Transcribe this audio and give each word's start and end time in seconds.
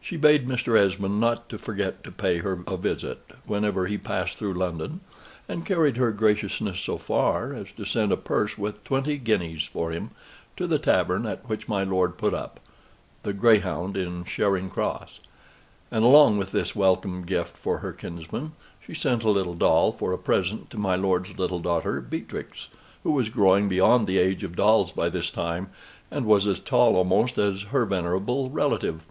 She 0.00 0.16
bade 0.16 0.48
Mr. 0.48 0.76
Esmond 0.76 1.20
not 1.20 1.48
to 1.50 1.56
forget 1.56 2.02
to 2.02 2.10
pay 2.10 2.38
her 2.38 2.64
a 2.66 2.76
visit 2.76 3.20
whenever 3.46 3.86
he 3.86 3.96
passed 3.96 4.34
through 4.34 4.54
London, 4.54 4.98
and 5.48 5.64
carried 5.64 5.98
her 5.98 6.10
graciousness 6.10 6.80
so 6.80 6.98
far 6.98 7.54
as 7.54 7.70
to 7.76 7.84
send 7.84 8.10
a 8.10 8.16
purse 8.16 8.58
with 8.58 8.82
twenty 8.82 9.18
guineas 9.18 9.62
for 9.62 9.92
him, 9.92 10.10
to 10.56 10.66
the 10.66 10.80
tavern 10.80 11.26
at 11.26 11.48
which 11.48 11.68
my 11.68 11.84
lord 11.84 12.18
put 12.18 12.34
up 12.34 12.58
(the 13.22 13.32
"Greyhound," 13.32 13.96
in 13.96 14.24
Charing 14.24 14.68
Cross); 14.68 15.20
and, 15.92 16.04
along 16.04 16.38
with 16.38 16.50
this 16.50 16.74
welcome 16.74 17.22
gift 17.22 17.56
for 17.56 17.78
her 17.78 17.92
kinsman, 17.92 18.54
she 18.84 18.94
sent 18.94 19.22
a 19.22 19.30
little 19.30 19.54
doll 19.54 19.92
for 19.92 20.12
a 20.12 20.18
present 20.18 20.70
to 20.70 20.76
my 20.76 20.96
lord's 20.96 21.38
little 21.38 21.60
daughter 21.60 22.00
Beatrix, 22.00 22.66
who 23.04 23.12
was 23.12 23.28
growing 23.28 23.68
beyond 23.68 24.08
the 24.08 24.18
age 24.18 24.42
of 24.42 24.56
dolls 24.56 24.90
by 24.90 25.08
this 25.08 25.30
time, 25.30 25.70
and 26.10 26.26
was 26.26 26.48
as 26.48 26.58
tall 26.58 26.96
almost 26.96 27.38
as 27.38 27.62
her 27.70 27.84
venerable 27.84 28.50
relative. 28.50 29.02